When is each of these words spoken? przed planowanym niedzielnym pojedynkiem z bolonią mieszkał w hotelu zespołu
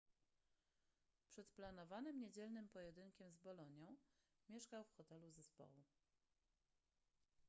przed 1.27 1.49
planowanym 1.49 2.19
niedzielnym 2.19 2.69
pojedynkiem 2.69 3.31
z 3.31 3.37
bolonią 3.37 3.97
mieszkał 4.49 4.83
w 4.83 4.91
hotelu 4.93 5.31
zespołu 5.31 5.83